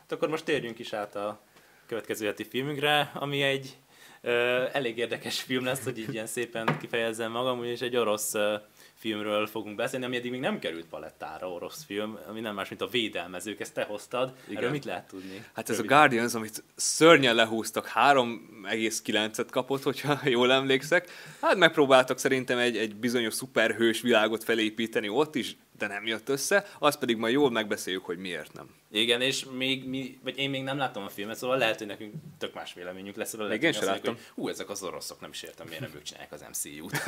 [0.00, 1.40] Hát akkor most térjünk is át a
[1.86, 3.76] következő heti filmünkre, ami egy
[4.20, 8.54] ö, elég érdekes film lesz, hogy így ilyen szépen kifejezzem magam, és egy orosz ö,
[8.98, 12.80] filmről fogunk beszélni, ami eddig még nem került palettára, orosz film, ami nem más, mint
[12.80, 14.32] a Védelmezők, ezt te hoztad.
[14.44, 14.56] Igen.
[14.56, 15.44] Erről mit lehet tudni?
[15.52, 21.08] Hát ez a Guardians, amit szörnyen lehúztak, 3,9-et kapott, hogyha jól emlékszek.
[21.40, 26.64] Hát megpróbáltak szerintem egy, egy bizonyos szuperhős világot felépíteni ott is, de nem jött össze,
[26.78, 28.66] azt pedig majd jól megbeszéljük, hogy miért nem.
[28.90, 32.14] Igen, és még mi, vagy én még nem láttam a filmet, szóval lehet, hogy nekünk
[32.38, 33.28] tök más véleményünk lesz.
[33.28, 34.16] Szóval Igen, én sem láttam.
[34.34, 37.04] Hú, ezek az oroszok, nem is értem, miért nem ők csinálják az MCU-t.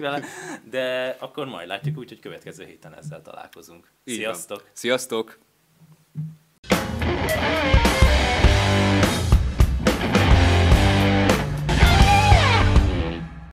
[0.00, 0.22] De,
[0.70, 3.90] de akkor majd látjuk úgyhogy következő héten ezzel találkozunk.
[4.04, 4.68] Sziasztok!
[4.72, 5.38] Sziasztok!